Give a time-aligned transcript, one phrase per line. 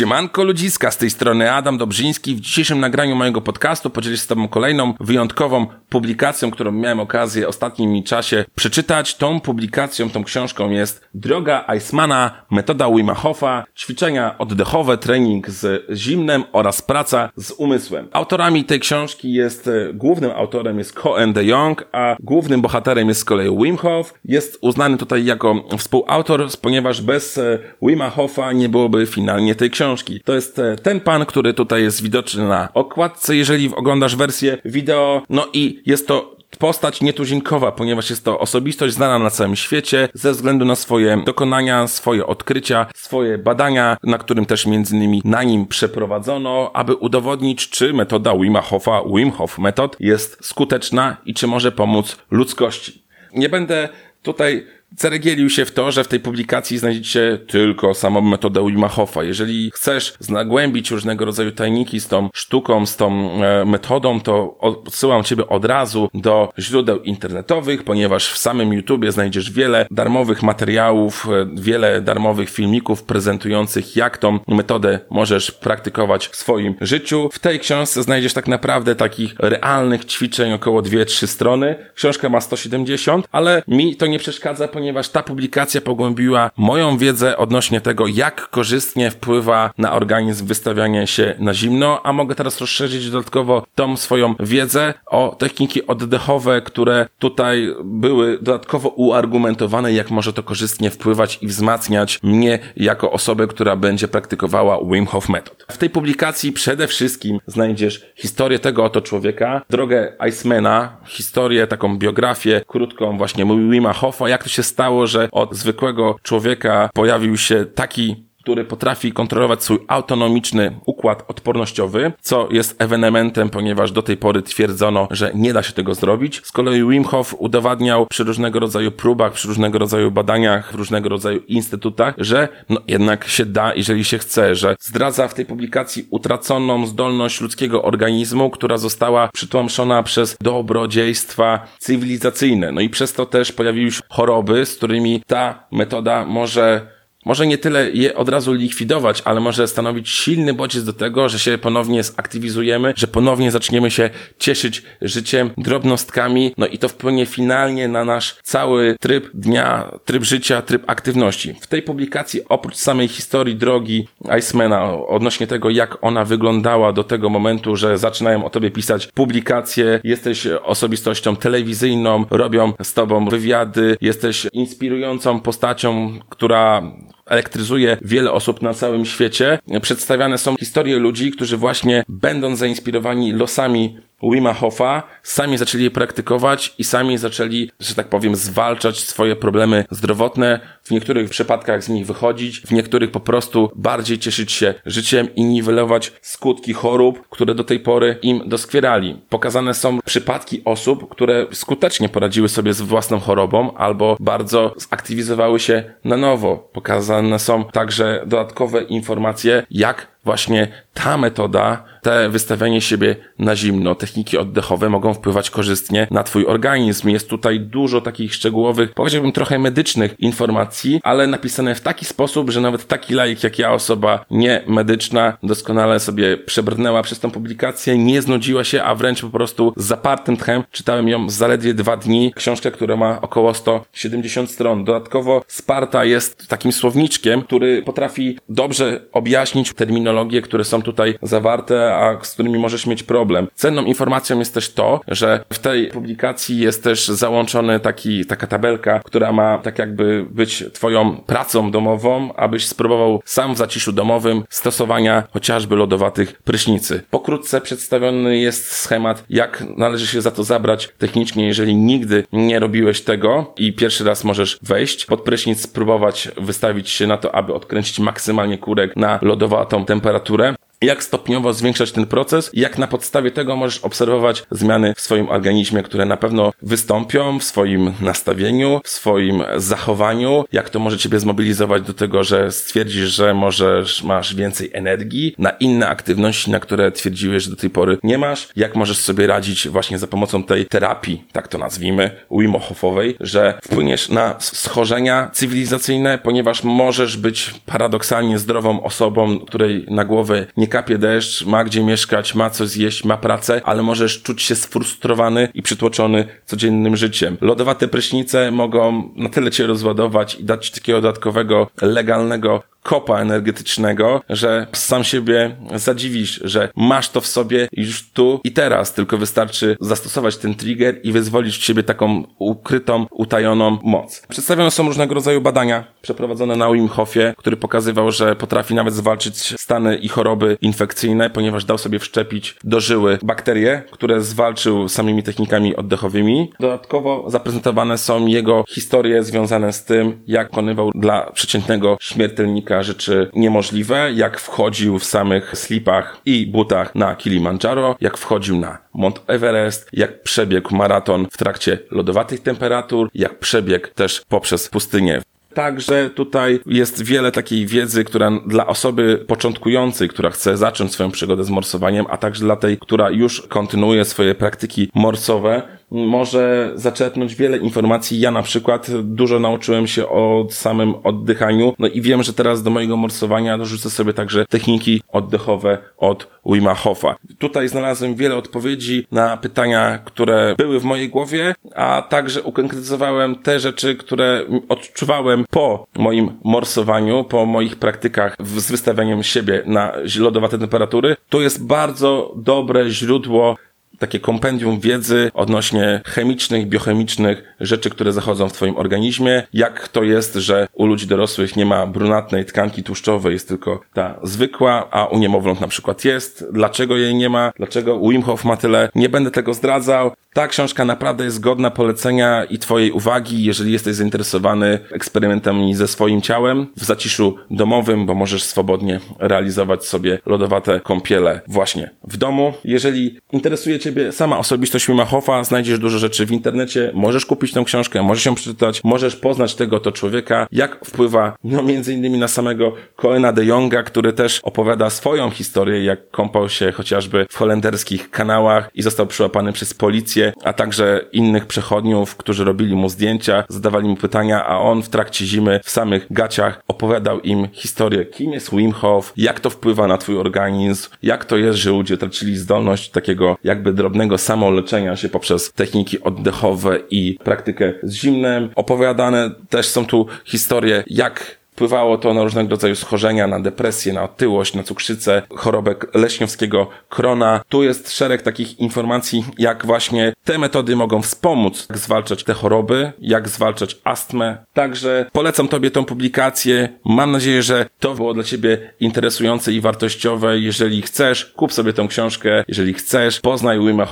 [0.00, 2.34] Siemanko ludziska, z tej strony Adam Dobrzyński.
[2.34, 7.46] W dzisiejszym nagraniu mojego podcastu podzielę się z Tobą kolejną wyjątkową publikacją, którą miałem okazję
[7.46, 9.14] w ostatnim czasie przeczytać.
[9.16, 16.44] Tą publikacją, tą książką jest Droga Eismana, metoda Wim Hofa, ćwiczenia oddechowe, trening z zimnem
[16.52, 18.08] oraz praca z umysłem.
[18.12, 23.20] Autorami tej książki jest, e, głównym autorem jest Coen de Jong, a głównym bohaterem jest
[23.20, 24.14] z kolei Wim Hof.
[24.24, 29.89] Jest uznany tutaj jako współautor, ponieważ bez e, Wima Hofa nie byłoby finalnie tej książki.
[30.24, 35.22] To jest e, ten pan, który tutaj jest widoczny na okładce, jeżeli oglądasz wersję wideo,
[35.30, 40.32] no i jest to postać nietuzinkowa, ponieważ jest to osobistość znana na całym świecie ze
[40.32, 45.66] względu na swoje dokonania, swoje odkrycia, swoje badania, na którym też między innymi na nim
[45.66, 51.72] przeprowadzono, aby udowodnić, czy metoda Wima Hofa, Wim Hof metod jest skuteczna i czy może
[51.72, 53.02] pomóc ludzkości.
[53.34, 53.88] Nie będę
[54.22, 59.24] tutaj zaregielił się w to, że w tej publikacji znajdziecie tylko samą metodę Wima Hofa.
[59.24, 65.24] Jeżeli chcesz znagłębić różnego rodzaju tajniki z tą sztuką, z tą e, metodą, to odsyłam
[65.24, 71.46] Ciebie od razu do źródeł internetowych, ponieważ w samym YouTubie znajdziesz wiele darmowych materiałów, e,
[71.54, 77.28] wiele darmowych filmików prezentujących, jak tą metodę możesz praktykować w swoim życiu.
[77.32, 81.76] W tej książce znajdziesz tak naprawdę takich realnych ćwiczeń około 2-3 strony.
[81.94, 84.79] Książka ma 170, ale mi to nie przeszkadza, ponieważ
[85.12, 91.54] ta publikacja pogłębiła moją wiedzę odnośnie tego, jak korzystnie wpływa na organizm wystawianie się na
[91.54, 98.38] zimno, a mogę teraz rozszerzyć dodatkowo tą swoją wiedzę o techniki oddechowe, które tutaj były
[98.38, 104.78] dodatkowo uargumentowane, jak może to korzystnie wpływać i wzmacniać mnie jako osobę, która będzie praktykowała
[104.92, 105.66] Wim Hof Method.
[105.68, 112.60] W tej publikacji przede wszystkim znajdziesz historię tego oto człowieka, drogę Icemana, historię, taką biografię
[112.66, 118.29] krótką właśnie Wima Hofa, jak to się stało, że od zwykłego człowieka pojawił się taki
[118.50, 125.08] który potrafi kontrolować swój autonomiczny układ odpornościowy, co jest ewenementem, ponieważ do tej pory twierdzono,
[125.10, 126.40] że nie da się tego zrobić.
[126.44, 131.08] Z kolei Wim Hof udowadniał przy różnego rodzaju próbach, przy różnego rodzaju badaniach, w różnego
[131.08, 136.06] rodzaju instytutach, że no jednak się da, jeżeli się chce, że zdradza w tej publikacji
[136.10, 142.72] utraconą zdolność ludzkiego organizmu, która została przytłamszona przez dobrodziejstwa cywilizacyjne.
[142.72, 147.58] No i przez to też pojawiły się choroby, z którymi ta metoda może może nie
[147.58, 152.02] tyle je od razu likwidować, ale może stanowić silny bodziec do tego, że się ponownie
[152.02, 158.36] zaktywizujemy, że ponownie zaczniemy się cieszyć życiem, drobnostkami, no i to wpłynie finalnie na nasz
[158.42, 161.54] cały tryb dnia, tryb życia, tryb aktywności.
[161.60, 164.08] W tej publikacji, oprócz samej historii drogi
[164.38, 170.00] Icemana, odnośnie tego, jak ona wyglądała do tego momentu, że zaczynają o tobie pisać publikacje,
[170.04, 176.82] jesteś osobistością telewizyjną, robią z tobą wywiady, jesteś inspirującą postacią, która
[177.30, 179.58] elektryzuje wiele osób na całym świecie.
[179.82, 186.74] Przedstawiane są historie ludzi, którzy właśnie będąc zainspirowani losami Wima Hofa, sami zaczęli je praktykować
[186.78, 192.06] i sami zaczęli, że tak powiem, zwalczać swoje problemy zdrowotne, w niektórych przypadkach z nich
[192.06, 197.64] wychodzić, w niektórych po prostu bardziej cieszyć się życiem i niwelować skutki chorób, które do
[197.64, 199.20] tej pory im doskwierali.
[199.28, 205.84] Pokazane są przypadki osób, które skutecznie poradziły sobie z własną chorobą albo bardzo zaktywizowały się
[206.04, 206.68] na nowo.
[206.72, 214.38] Pokazane są także dodatkowe informacje, jak właśnie ta metoda, te wystawianie siebie na zimno, techniki
[214.38, 217.08] oddechowe mogą wpływać korzystnie na twój organizm.
[217.08, 222.60] Jest tutaj dużo takich szczegółowych, powiedziałbym trochę medycznych informacji, ale napisane w taki sposób, że
[222.60, 228.22] nawet taki laik jak ja, osoba nie medyczna, doskonale sobie przebrnęła przez tą publikację, nie
[228.22, 232.32] znudziła się, a wręcz po prostu z zapartym tchem czytałem ją zaledwie dwa dni.
[232.36, 234.84] Książkę, która ma około 170 stron.
[234.84, 241.94] Dodatkowo Sparta jest takim słowniczkiem, który potrafi dobrze objaśnić terminologię terminologie, które są tutaj zawarte,
[241.96, 243.48] a z którymi możesz mieć problem.
[243.54, 249.00] Cenną informacją jest też to, że w tej publikacji jest też załączony taki, taka tabelka,
[249.04, 255.22] która ma tak jakby być twoją pracą domową, abyś spróbował sam w zaciszu domowym stosowania
[255.32, 257.02] chociażby lodowatych prysznicy.
[257.10, 263.00] Pokrótce przedstawiony jest schemat, jak należy się za to zabrać technicznie, jeżeli nigdy nie robiłeś
[263.00, 267.98] tego i pierwszy raz możesz wejść pod prysznic, spróbować wystawić się na to, aby odkręcić
[267.98, 272.50] maksymalnie kurek na lodowatą temperaturę temperaturę jak stopniowo zwiększać ten proces?
[272.52, 277.44] Jak na podstawie tego możesz obserwować zmiany w swoim organizmie, które na pewno wystąpią w
[277.44, 283.34] swoim nastawieniu, w swoim zachowaniu, jak to może ciebie zmobilizować do tego, że stwierdzisz, że
[283.34, 288.18] możesz, masz więcej energii na inne aktywności, na które twierdziłeś, że do tej pory nie
[288.18, 293.16] masz, jak możesz sobie radzić właśnie za pomocą tej terapii, tak to nazwijmy, Wim Hofowej,
[293.20, 300.69] że wpłyniesz na schorzenia cywilizacyjne, ponieważ możesz być paradoksalnie zdrową osobą, której na głowę nie
[300.70, 305.48] kapie deszcz, ma gdzie mieszkać, ma co zjeść, ma pracę, ale możesz czuć się sfrustrowany
[305.54, 307.36] i przytłoczony codziennym życiem.
[307.40, 314.66] Lodowate prysznice mogą na tyle cię rozładować i dać takiego dodatkowego, legalnego kopa energetycznego, że
[314.72, 320.36] sam siebie zadziwisz, że masz to w sobie już tu i teraz, tylko wystarczy zastosować
[320.36, 324.22] ten trigger i wyzwolić w siebie taką ukrytą, utajoną moc.
[324.28, 329.60] Przedstawione są różnego rodzaju badania przeprowadzone na Wim Hofie, który pokazywał, że potrafi nawet zwalczyć
[329.60, 335.76] stany i choroby infekcyjne, ponieważ dał sobie wszczepić do żyły bakterie, które zwalczył samymi technikami
[335.76, 336.52] oddechowymi.
[336.60, 344.12] Dodatkowo zaprezentowane są jego historie związane z tym, jak konywał dla przeciętnego śmiertelnika rzeczy niemożliwe,
[344.12, 350.22] jak wchodził w samych slipach i butach na Kilimandżaro, jak wchodził na Mont Everest, jak
[350.22, 355.22] przebiegł maraton w trakcie lodowatych temperatur, jak przebiegł też poprzez pustynię.
[355.54, 361.44] Także tutaj jest wiele takiej wiedzy, która dla osoby początkującej, która chce zacząć swoją przygodę
[361.44, 367.58] z morsowaniem, a także dla tej, która już kontynuuje swoje praktyki morsowe, może zaczerpnąć wiele
[367.58, 368.20] informacji.
[368.20, 372.70] Ja na przykład dużo nauczyłem się o samym oddychaniu, no i wiem, że teraz do
[372.70, 377.16] mojego morsowania dorzucę sobie także techniki oddechowe od Wima Hofa.
[377.38, 383.60] Tutaj znalazłem wiele odpowiedzi na pytania, które były w mojej głowie, a także ukonkretyzowałem te
[383.60, 391.16] rzeczy, które odczuwałem po moim morsowaniu, po moich praktykach z wystawianiem siebie na lodowate temperatury.
[391.28, 393.56] To jest bardzo dobre źródło
[393.98, 399.42] takie kompendium wiedzy odnośnie chemicznych, biochemicznych rzeczy, które zachodzą w Twoim organizmie.
[399.52, 404.20] Jak to jest, że u ludzi dorosłych nie ma brunatnej tkanki tłuszczowej, jest tylko ta
[404.22, 406.44] zwykła, a u niemowląt na przykład jest.
[406.52, 407.52] Dlaczego jej nie ma?
[407.56, 408.88] Dlaczego Wim Hof ma tyle?
[408.94, 410.12] Nie będę tego zdradzał.
[410.34, 416.22] Ta książka naprawdę jest godna polecenia i Twojej uwagi, jeżeli jesteś zainteresowany eksperymentami ze swoim
[416.22, 422.52] ciałem w zaciszu domowym, bo możesz swobodnie realizować sobie lodowate kąpiele właśnie w domu.
[422.64, 424.12] Jeżeli interesuje Ciebie.
[424.12, 428.34] Sama osobistość Wima Hofa, znajdziesz dużo rzeczy w internecie, możesz kupić tę książkę, możesz ją
[428.34, 433.44] przeczytać, możesz poznać tego to człowieka, jak wpływa, no między innymi na samego Coena de
[433.44, 439.06] Jonga, który też opowiada swoją historię, jak kąpał się chociażby w holenderskich kanałach i został
[439.06, 444.58] przyłapany przez policję a także innych przechodniów, którzy robili mu zdjęcia, zadawali mu pytania, a
[444.58, 449.40] on w trakcie zimy w samych gaciach opowiadał im historię, kim jest Wim Hof, jak
[449.40, 454.18] to wpływa na twój organizm, jak to jest, że ludzie tracili zdolność takiego jakby drobnego
[454.18, 458.50] samoleczenia się poprzez techniki oddechowe i praktykę z zimnem.
[458.54, 464.02] Opowiadane też są tu historie, jak Wpływało to na różnego rodzaju schorzenia, na depresję, na
[464.02, 467.40] otyłość, na cukrzycę, chorobę leśniowskiego krona.
[467.48, 472.92] Tu jest szereg takich informacji, jak właśnie te metody mogą wspomóc, jak zwalczać te choroby,
[472.98, 474.44] jak zwalczać astmę.
[474.54, 476.68] Także polecam Tobie tą publikację.
[476.84, 480.38] Mam nadzieję, że to było dla Ciebie interesujące i wartościowe.
[480.38, 482.44] Jeżeli chcesz, kup sobie tę książkę.
[482.48, 483.86] Jeżeli chcesz, poznaj Wima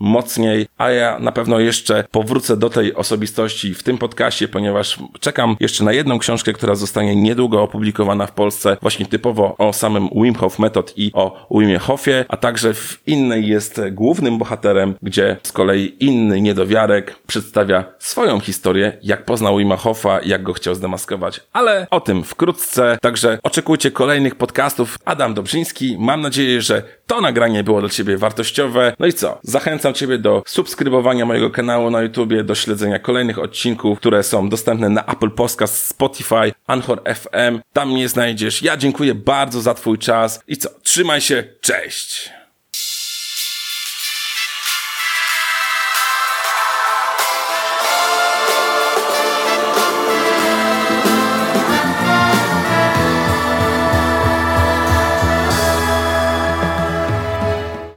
[0.00, 5.56] mocniej, a ja na pewno jeszcze powrócę do tej osobistości w tym podcaście, ponieważ czekam
[5.60, 10.34] jeszcze na jedną książkę, która zostanie niedługo opublikowana w Polsce, właśnie typowo o samym Wim
[10.34, 15.52] Hof Method i o Wimie Hofie, a także w innej jest głównym bohaterem, gdzie z
[15.52, 21.86] kolei inny niedowiarek przedstawia swoją historię, jak poznał Wima Hofa, jak go chciał zdemaskować, ale
[21.90, 24.98] o tym wkrótce, także oczekujcie kolejnych podcastów.
[25.04, 28.92] Adam Dobrzyński, mam nadzieję, że to nagranie było dla Ciebie wartościowe.
[28.98, 29.38] No i co?
[29.42, 34.48] Zachęcam Zachęcam Ciebie do subskrybowania mojego kanału na YouTubie, do śledzenia kolejnych odcinków, które są
[34.48, 37.60] dostępne na Apple Podcast, Spotify, Anchor FM.
[37.72, 38.62] Tam mnie znajdziesz.
[38.62, 40.68] Ja dziękuję bardzo za Twój czas i co?
[40.82, 42.39] Trzymaj się, cześć!